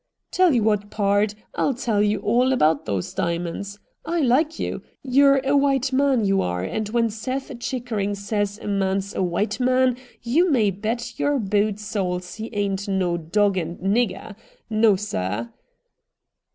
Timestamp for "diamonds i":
3.53-4.19